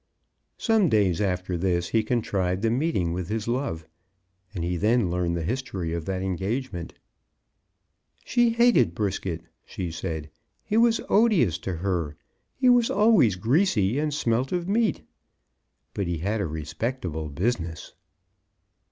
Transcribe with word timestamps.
Some 0.57 0.89
days 0.89 1.21
after 1.21 1.55
this 1.59 1.89
he 1.89 2.01
contrived 2.01 2.65
a 2.65 2.71
meeting 2.71 3.13
with 3.13 3.29
his 3.29 3.47
love, 3.47 3.85
and 4.51 4.63
he 4.63 4.75
then 4.75 5.11
learned 5.11 5.37
the 5.37 5.43
history 5.43 5.93
of 5.93 6.05
that 6.05 6.23
engagement. 6.23 6.95
"She 8.25 8.49
hated 8.49 8.95
Brisket," 8.95 9.43
she 9.63 9.91
said. 9.91 10.31
"He 10.63 10.75
was 10.75 11.01
odious 11.07 11.59
to 11.59 11.75
her. 11.75 12.17
He 12.55 12.67
was 12.67 12.89
always 12.89 13.35
greasy 13.35 13.99
and 13.99 14.11
smelt 14.11 14.51
of 14.51 14.67
meat; 14.67 15.03
but 15.93 16.07
he 16.07 16.17
had 16.17 16.41
a 16.41 16.47
respectable 16.47 17.29
business." 17.29 17.93